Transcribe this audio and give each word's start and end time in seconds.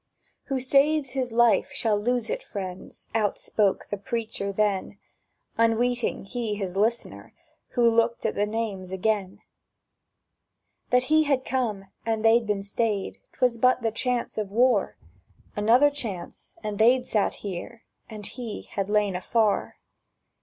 —"Who 0.45 0.59
saves 0.59 1.11
his 1.11 1.31
life 1.31 1.71
shall 1.73 1.95
lose 1.95 2.27
it, 2.31 2.41
friends!" 2.41 3.07
Outspake 3.13 3.89
the 3.89 3.97
preacher 3.99 4.51
then, 4.51 4.97
Unweeting 5.59 6.25
he 6.25 6.55
his 6.55 6.75
listener, 6.75 7.35
who 7.73 7.87
Looked 7.87 8.25
at 8.25 8.33
the 8.33 8.47
names 8.47 8.91
again. 8.91 9.43
That 10.89 11.03
he 11.03 11.25
had 11.25 11.45
come 11.45 11.85
and 12.03 12.25
they'd 12.25 12.47
been 12.47 12.63
stayed, 12.63 13.19
'Twas 13.33 13.57
but 13.57 13.83
the 13.83 13.91
chance 13.91 14.39
of 14.39 14.49
war: 14.49 14.97
Another 15.55 15.91
chance, 15.91 16.57
and 16.63 16.79
they'd 16.79 17.05
sat 17.05 17.35
here, 17.45 17.83
And 18.09 18.25
he 18.25 18.63
had 18.71 18.89
lain 18.89 19.15
afar. 19.15 19.77